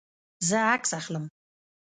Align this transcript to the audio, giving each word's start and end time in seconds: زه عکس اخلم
زه 0.47 0.57
عکس 0.73 0.91
اخلم 0.99 1.25